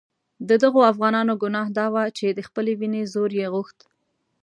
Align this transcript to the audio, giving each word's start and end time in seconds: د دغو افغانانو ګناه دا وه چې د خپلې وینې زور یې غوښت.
د 0.49 0.49
دغو 0.63 0.81
افغانانو 0.91 1.33
ګناه 1.43 1.69
دا 1.77 1.87
وه 1.93 2.03
چې 2.17 2.27
د 2.31 2.39
خپلې 2.47 2.71
وینې 2.79 3.01
زور 3.13 3.29
یې 3.39 3.47
غوښت. 3.53 3.79